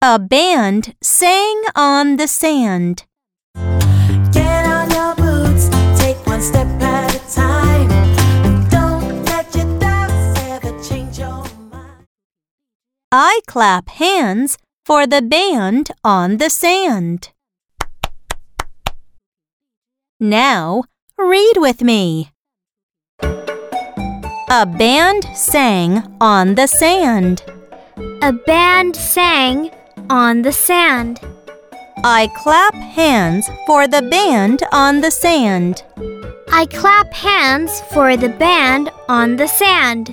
[0.00, 3.04] A band sang on the sand.
[4.32, 7.88] Get on your boots, take one step at a time.
[8.68, 12.06] Don't let your doubts ever change your mind.
[13.10, 14.56] I clap hands
[14.86, 17.32] for the band on the sand.
[20.20, 20.84] Now,
[21.18, 22.30] read with me.
[23.20, 27.42] A band sang on the sand.
[28.22, 29.72] A band sang
[30.10, 31.20] on the sand.
[32.04, 35.82] I clap hands for the band on the sand.
[36.50, 40.08] I clap hands for the band on the sand.